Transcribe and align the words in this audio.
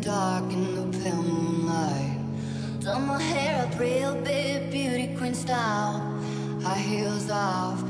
dark 0.00 0.44
in 0.52 0.74
the 0.74 0.98
pale 0.98 1.22
moonlight. 1.22 2.18
Done 2.80 3.06
my 3.06 3.20
hair 3.20 3.66
up 3.66 3.78
real 3.78 4.14
big, 4.22 4.70
beauty 4.70 5.14
queen 5.16 5.34
style. 5.34 6.00
High 6.62 6.78
heels 6.78 7.30
off. 7.30 7.89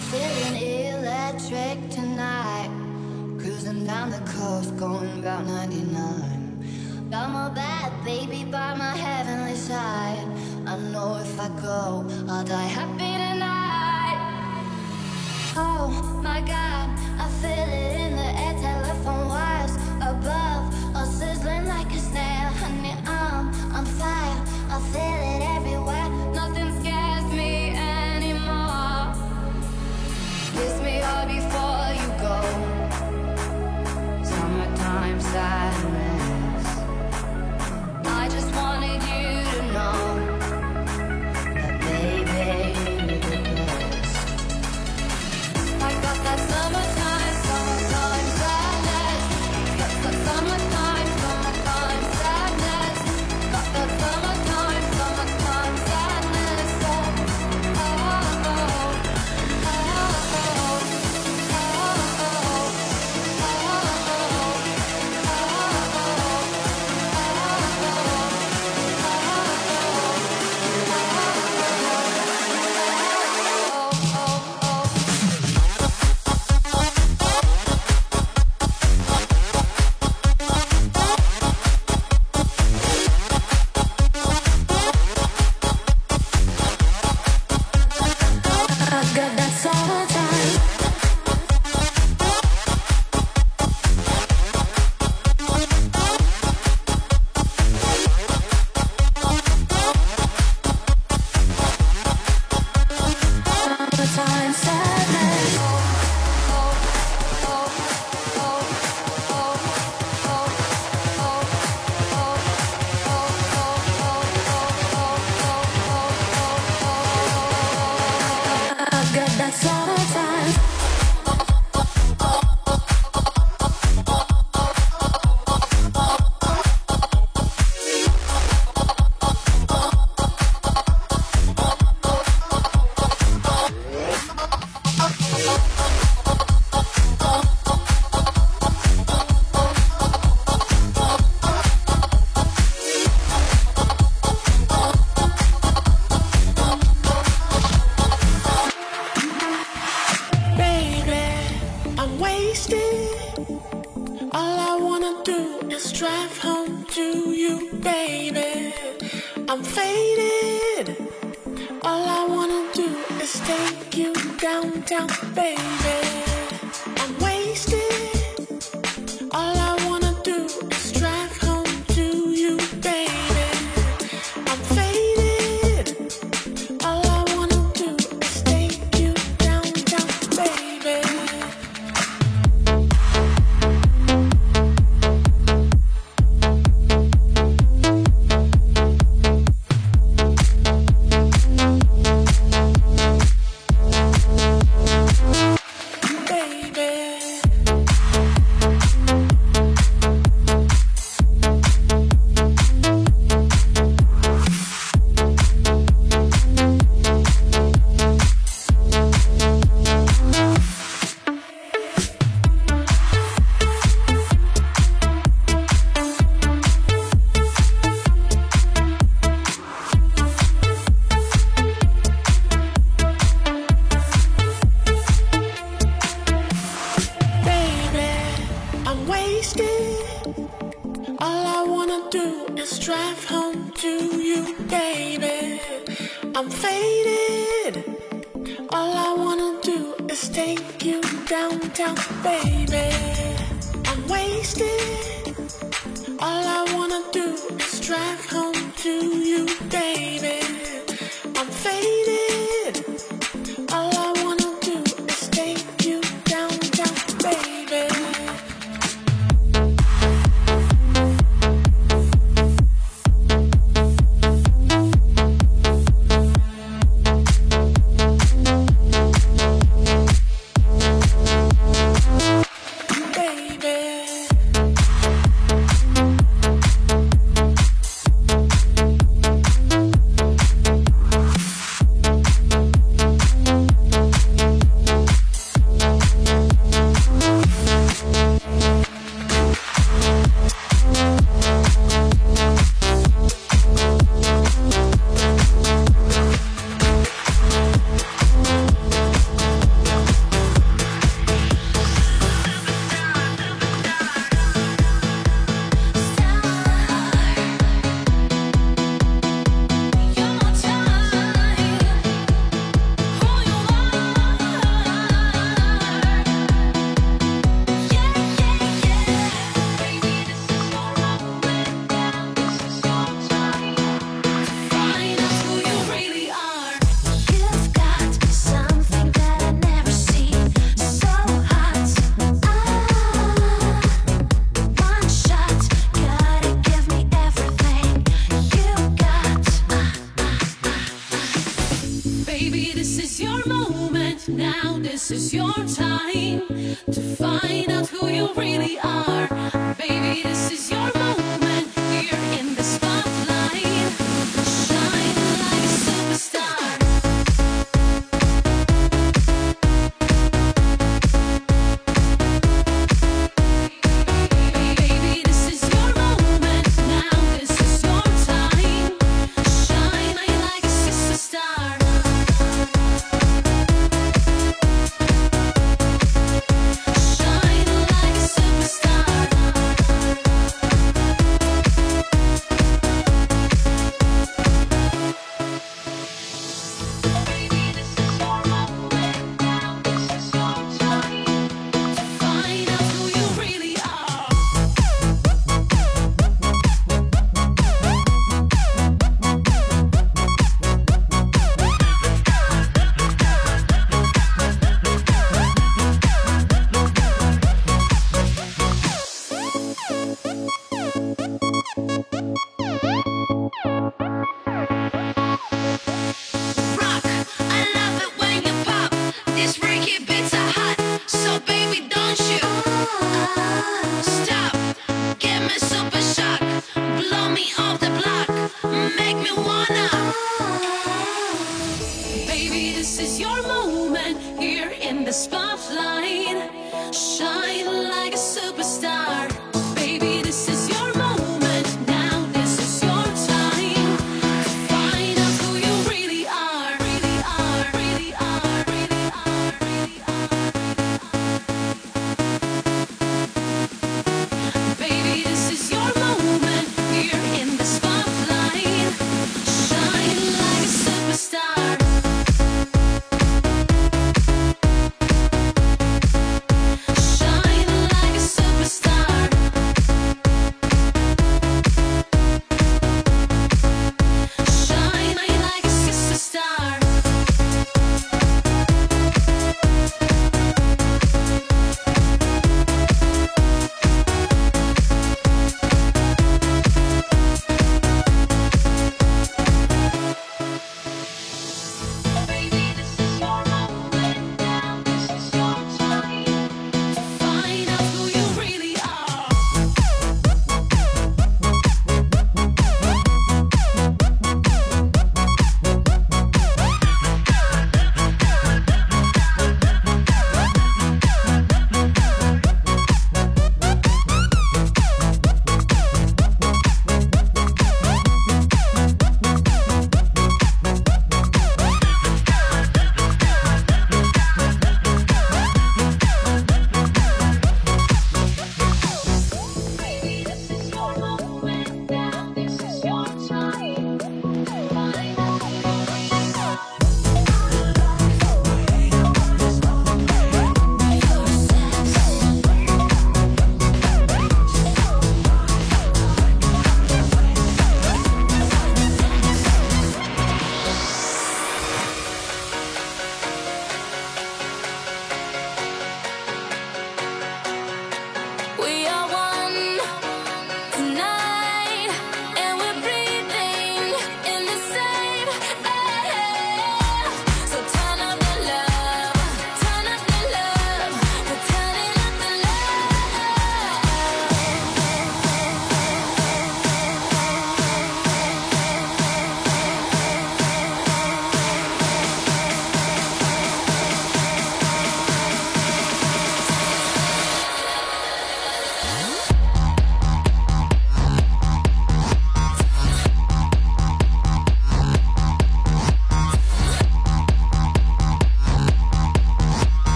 Feeling 0.00 0.94
electric 0.94 1.90
tonight. 1.90 2.70
Cruising 3.40 3.84
down 3.84 4.10
the 4.10 4.20
coast, 4.30 4.76
going 4.76 5.18
about 5.18 5.44
99. 5.44 7.08
Got 7.10 7.30
my 7.30 7.48
bad 7.50 7.92
baby 8.04 8.44
by 8.44 8.74
my 8.74 8.96
heavenly 8.96 9.56
side. 9.56 10.24
I 10.66 10.78
know 10.92 11.16
if 11.16 11.38
I 11.40 11.48
go, 11.60 12.06
I'll 12.28 12.44
die 12.44 12.70
happy 12.78 13.12
tonight. 13.24 14.18
Oh 15.56 16.20
my 16.22 16.40
god, 16.42 16.88
I 17.18 17.28
feel 17.42 17.68
it 17.82 18.00
in 18.00 18.14
the 18.14 18.30
air, 18.44 18.54
telephone 18.62 19.28
wires 19.28 19.74
above, 20.00 20.96
all 20.96 21.06
sizzling 21.06 21.66
like 21.66 21.92
a 21.92 21.98
snail. 21.98 22.50
Honey, 22.62 22.94
I'm 23.04 23.48
on 23.74 23.84
fire, 23.84 24.38
I 24.70 24.80
feel 24.92 25.32
it. 25.32 25.37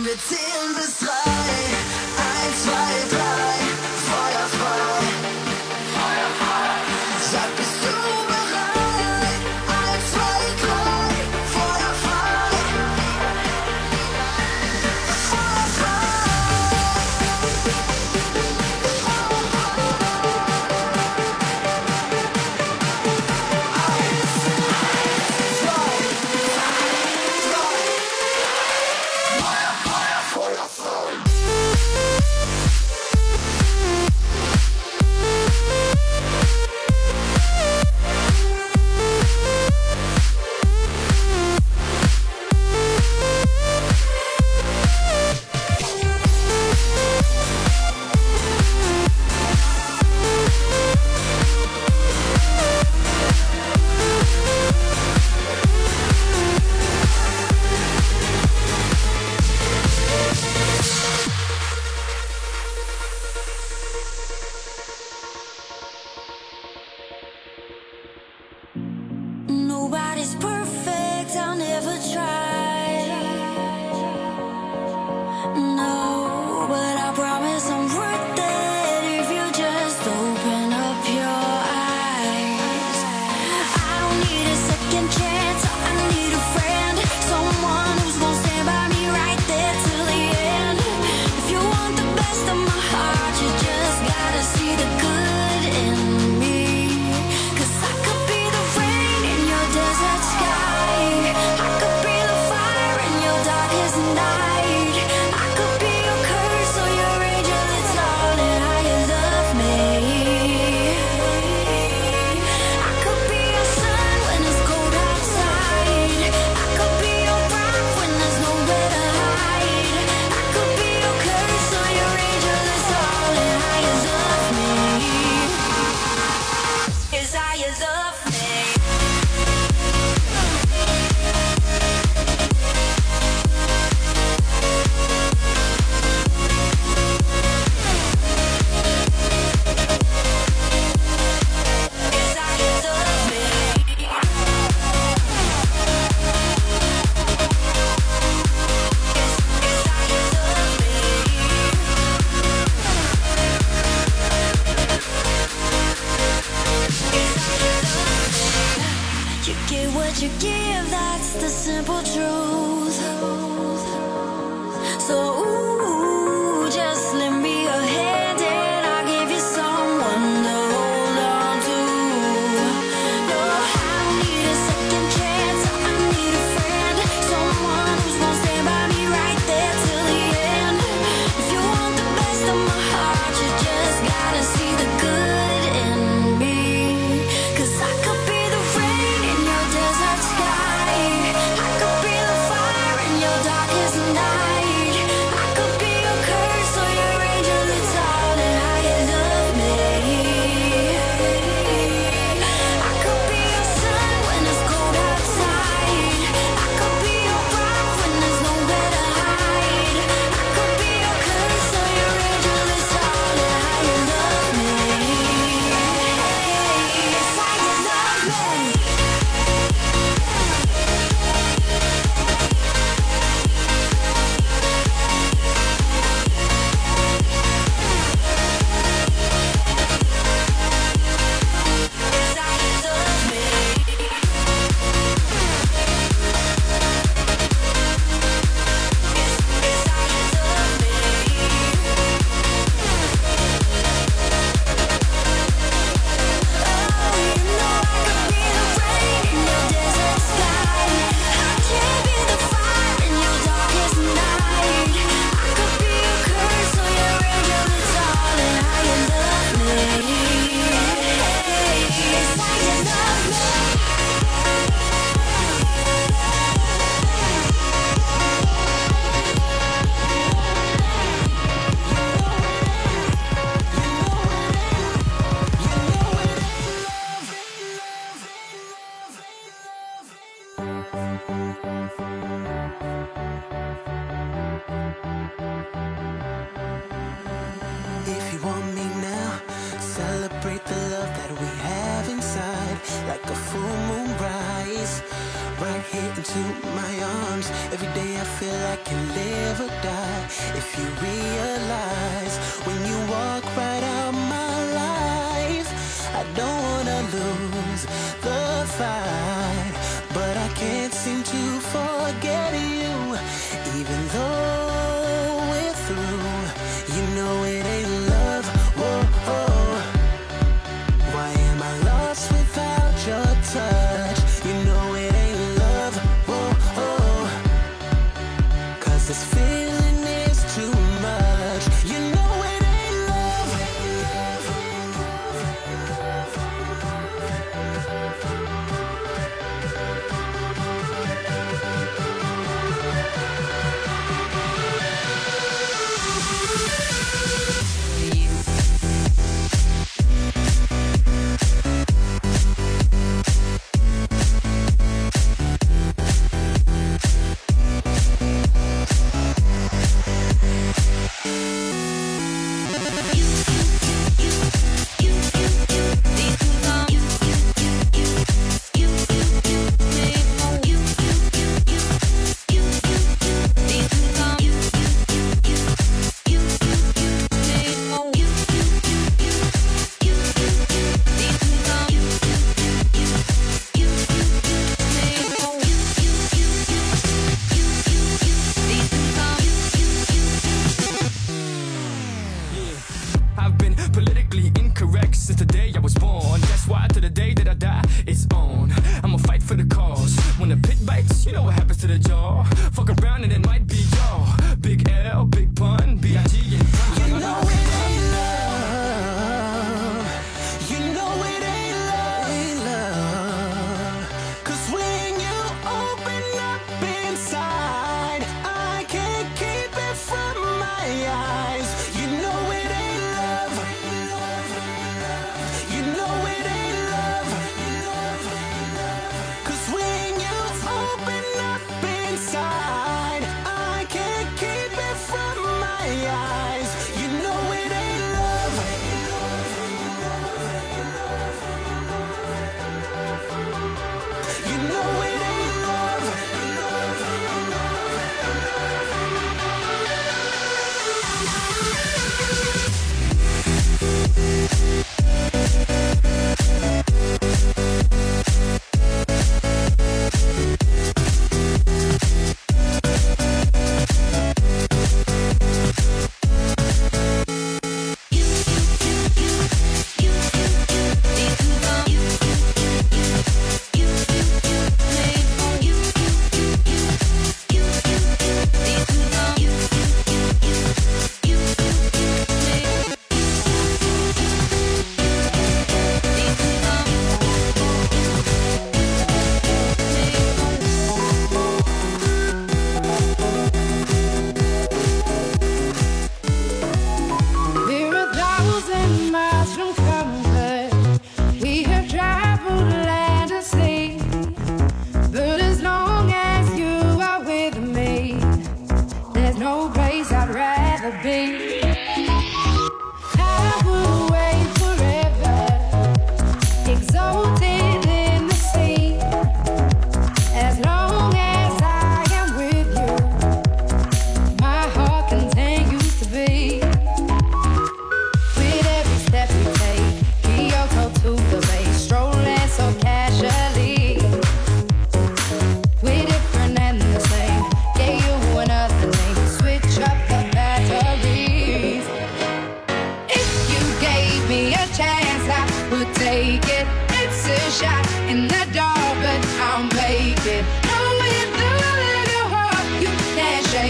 Komm, 0.00 0.06
wir 0.06 0.18
zählen 0.18 0.74
bis 0.76 0.96
drei. 0.98 1.10
Eins, 2.16 2.62
zwei, 2.62 3.08
drei, 3.10 3.19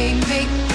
can't 0.00 0.69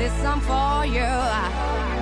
This 0.00 0.14
song 0.22 0.40
for 0.40 0.86
you. 0.86 1.99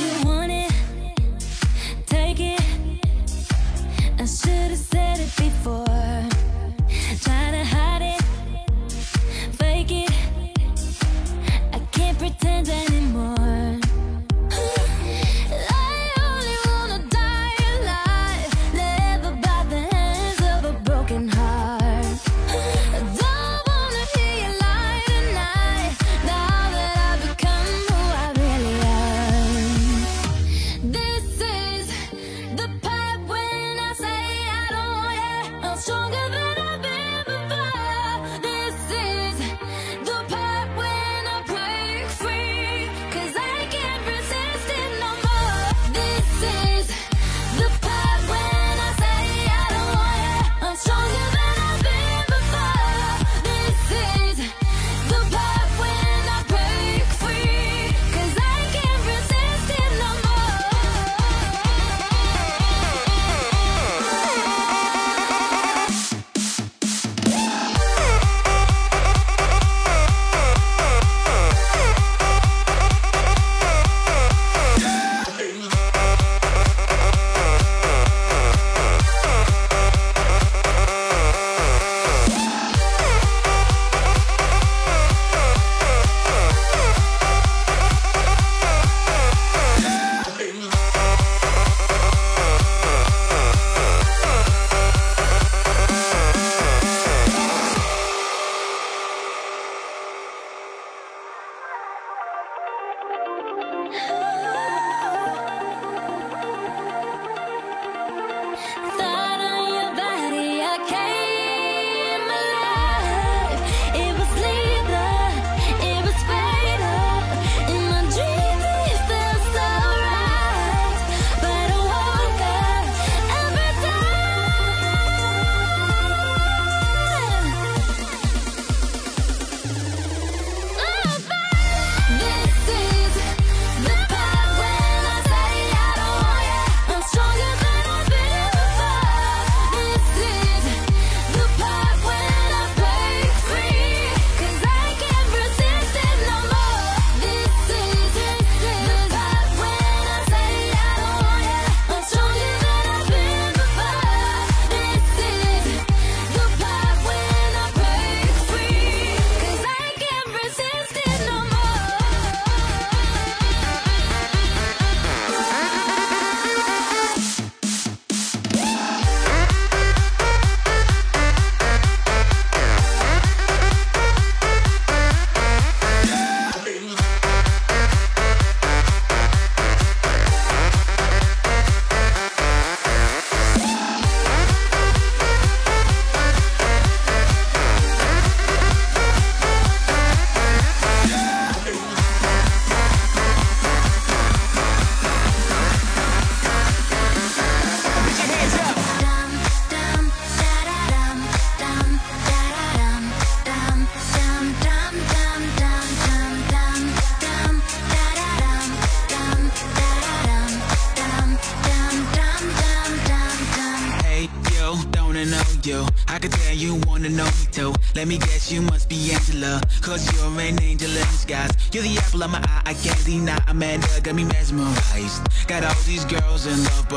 you 0.00 0.26
want. 0.26 0.41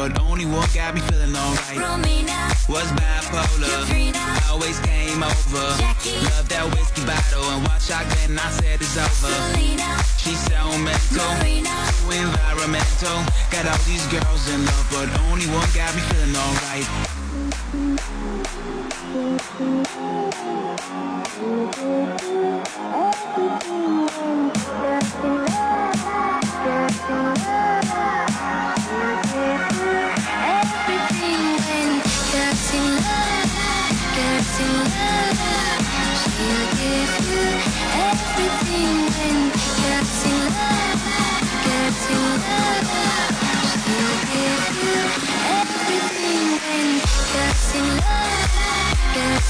But 0.07 0.21
only 0.21 0.45
one 0.45 0.67
got 0.73 0.93
me 0.93 1.01
feeling 1.01 1.35
alright. 1.35 1.81
Romina, 1.81 2.53
Was 2.69 2.85
bipolar. 2.93 3.85
Katrina. 3.85 4.21
Always 4.51 4.77
came 4.81 5.23
over. 5.23 5.65
Jackie. 5.81 6.21
Love 6.29 6.47
that 6.49 6.65
whiskey 6.75 7.01
bottle 7.09 7.45
and 7.49 7.65
watch 7.65 7.89
out 7.89 8.05
then 8.13 8.37
I 8.37 8.49
said 8.51 8.81
it's 8.81 8.97
over. 8.97 9.33
Selena, 9.33 9.97
She's 10.21 10.37
so 10.45 10.61
mental. 10.77 11.25
Marina. 11.41 11.73
Too 12.05 12.21
environmental. 12.21 13.17
Got 13.49 13.65
all 13.65 13.81
these 13.89 14.05
girls 14.13 14.43
in 14.53 14.61
love, 14.65 14.87
but 14.93 15.09
only 15.25 15.47
one 15.49 15.65
got 15.73 15.89
me 15.97 16.01
feeling 16.13 16.35
alright. 16.37 17.14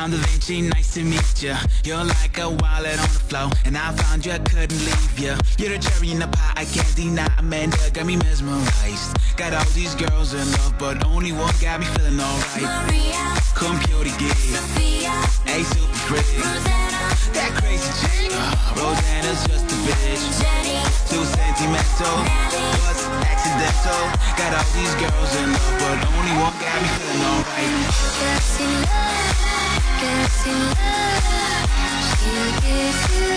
I'm 0.00 0.10
Da 0.10 0.16
Vinci, 0.16 0.62
nice 0.62 0.94
to 0.94 1.04
meet 1.04 1.42
ya. 1.42 1.58
You're 1.84 2.02
like 2.02 2.38
a 2.38 2.48
wallet 2.48 2.96
on 2.96 3.10
the 3.12 3.20
floor, 3.28 3.50
and 3.66 3.76
I 3.76 3.92
found 3.92 4.24
you, 4.24 4.32
I 4.32 4.38
couldn't 4.38 4.80
leave 4.80 5.20
ya. 5.20 5.36
You're 5.58 5.76
the 5.76 5.78
cherry 5.78 6.10
in 6.12 6.20
the 6.20 6.28
pie, 6.28 6.54
I 6.56 6.64
can't 6.64 6.88
deny. 6.96 7.28
Amanda 7.36 7.76
got 7.92 8.06
me 8.06 8.16
mesmerized. 8.16 9.12
Got 9.36 9.52
all 9.52 9.68
these 9.76 9.94
girls 9.94 10.32
in 10.32 10.40
love, 10.56 10.72
but 10.78 11.04
only 11.04 11.32
one 11.32 11.52
got 11.60 11.80
me 11.80 11.86
feeling 11.92 12.16
alright. 12.16 12.64
Maria, 12.88 13.20
Computer 13.52 14.08
gig, 14.16 14.32
Sophia, 14.40 15.12
a 15.52 15.56
super 15.68 15.92
freak. 16.08 16.48
Rosanna, 16.48 17.04
That 17.36 17.52
crazy 17.60 17.92
chick, 18.00 18.32
uh, 18.32 18.80
Rosanna's 18.80 19.44
just 19.52 19.68
a 19.68 19.76
bitch. 19.84 20.24
Jenny, 20.40 20.80
Too 21.12 21.20
sentimental, 21.28 22.16
Nelly. 22.24 22.72
was 22.88 23.04
accidental. 23.28 24.00
Got 24.40 24.56
all 24.56 24.64
these 24.72 24.94
girls 24.96 25.32
in 25.44 25.52
love, 25.52 25.76
but 25.76 25.98
only 26.08 26.34
one 26.40 26.56
got 26.56 26.76
me 26.80 26.88
feeling 26.88 27.20
alright. 27.20 27.68
Gets 28.16 28.64
in 28.64 28.72
love, 28.80 28.88
gets 28.88 29.36
in 29.36 29.44
love. 29.44 29.49
She'll 30.00 30.08
give 32.64 33.00
you 33.12 33.28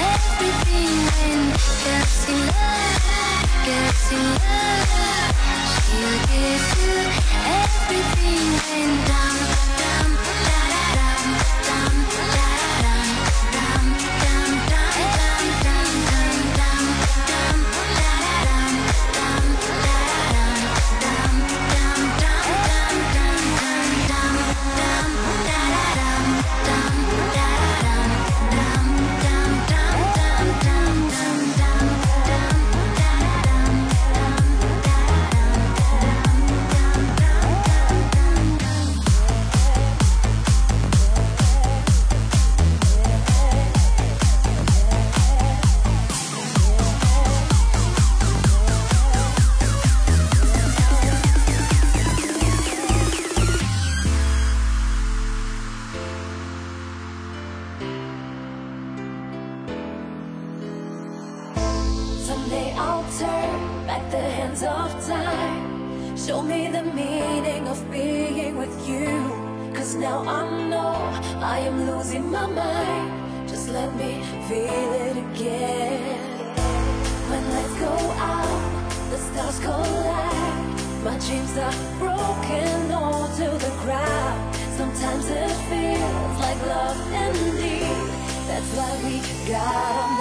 everything. 0.00 0.96
When 1.12 1.42
gets 1.76 2.24
in 2.26 2.40
love, 9.08 10.55
When 75.38 75.52
lights 77.52 77.78
go 77.78 77.92
out, 78.16 79.10
the 79.10 79.18
stars 79.18 79.58
collide. 79.60 81.04
My 81.04 81.18
dreams 81.18 81.58
are 81.58 81.74
broken 81.98 82.90
all 82.92 83.28
to 83.36 83.44
the 83.44 83.72
ground. 83.82 84.56
Sometimes 84.78 85.28
it 85.28 85.52
feels 85.68 86.38
like 86.40 86.66
love 86.66 86.96
indeed. 87.12 88.08
That's 88.48 88.70
why 88.76 88.90
we 89.04 89.20
gotta 89.46 90.15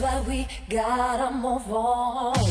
why 0.00 0.20
we 0.26 0.46
gotta 0.68 1.30
move 1.34 1.70
on. 1.70 2.49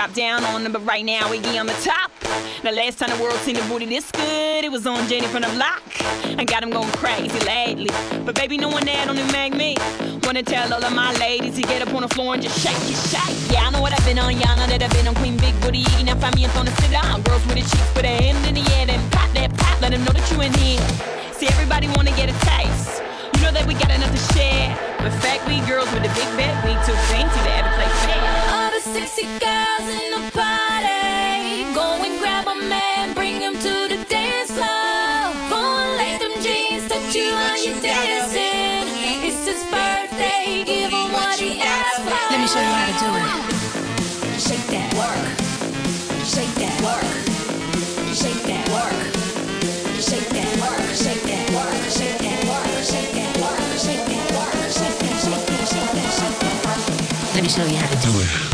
Drop 0.00 0.14
down 0.14 0.44
on 0.44 0.62
them, 0.62 0.72
but 0.72 0.80
right 0.86 1.04
now 1.04 1.28
Iggy 1.28 1.60
on 1.60 1.66
the 1.66 1.76
top. 1.84 2.10
The 2.62 2.72
last 2.72 2.98
time 2.98 3.10
the 3.14 3.22
world 3.22 3.36
seen 3.40 3.56
a 3.56 3.62
booty 3.68 3.84
this 3.84 4.10
good, 4.10 4.64
it 4.64 4.72
was 4.72 4.86
on 4.86 5.06
Jenny 5.08 5.26
from 5.26 5.42
the 5.42 5.52
block. 5.52 5.82
I 6.40 6.44
got 6.44 6.62
them 6.62 6.70
going 6.70 6.88
crazy 6.92 7.38
lately, 7.44 7.90
but 8.24 8.34
baby, 8.34 8.56
no 8.56 8.70
one 8.70 8.86
there 8.86 9.06
only 9.06 9.24
make 9.24 9.52
me 9.52 9.76
wanna 10.24 10.42
tell 10.42 10.72
all 10.72 10.82
of 10.82 10.94
my 10.94 11.12
ladies 11.20 11.56
to 11.56 11.62
get 11.68 11.86
up 11.86 11.92
on 11.92 12.00
the 12.00 12.08
floor 12.08 12.32
and 12.32 12.42
just 12.42 12.58
shake 12.64 12.80
it, 12.88 12.96
shake. 13.12 13.52
Yeah, 13.52 13.68
I 13.68 13.70
know 13.72 13.82
what 13.82 13.92
I've 13.92 14.02
been 14.06 14.18
on, 14.18 14.32
y'all 14.40 14.56
know 14.56 14.66
that 14.72 14.82
I've 14.82 14.90
been 14.90 15.06
on 15.06 15.14
Queen 15.16 15.36
Big 15.36 15.52
Booty, 15.60 15.84
Now 16.02 16.16
find 16.16 16.34
me 16.34 16.44
and 16.44 16.52
throwing 16.54 16.72
the 16.72 16.76
sit 16.80 16.92
down. 16.92 17.20
Girls 17.20 17.44
with 17.44 17.60
the 17.60 17.66
cheeks, 17.68 17.92
put 17.92 18.06
a 18.06 18.08
hand 18.08 18.40
in 18.48 18.54
the 18.54 18.64
air, 18.80 18.86
then 18.86 19.04
pop 19.10 19.28
that 19.36 19.52
pop, 19.58 19.82
let 19.82 19.92
them 19.92 20.02
know 20.04 20.16
that 20.16 20.24
you 20.32 20.40
in 20.40 20.54
here. 20.64 20.80
See, 21.36 21.46
everybody 21.46 21.92
wanna 21.92 22.16
get 22.16 22.32
a 22.32 22.36
taste. 22.48 23.04
You 23.36 23.44
know 23.44 23.52
that 23.52 23.68
we 23.68 23.74
got 23.74 23.92
enough 23.92 24.16
to 24.16 24.22
share. 24.32 24.72
But 24.96 25.12
fact, 25.20 25.44
we 25.44 25.60
girls 25.68 25.92
with 25.92 26.08
the 26.08 26.12
big 26.16 26.30
bet, 26.40 26.56
we 26.64 26.72
too 26.88 26.96
fancy 27.12 27.36
to 27.36 27.52
ever 27.52 27.69
let 57.32 57.42
me 57.44 57.48
show 57.48 57.64
you 57.64 57.76
how 57.76 57.88
to 57.88 57.96
do 58.06 58.20
it. 58.20 58.49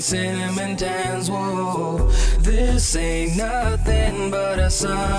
Cinnamon 0.00 0.76
tans. 0.76 1.30
Whoa, 1.30 2.10
this 2.38 2.96
ain't 2.96 3.36
nothing 3.36 4.30
but 4.30 4.58
a 4.58 4.70
summer 4.70 5.09